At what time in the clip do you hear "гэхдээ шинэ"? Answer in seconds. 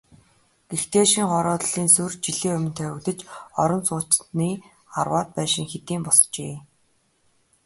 0.69-1.25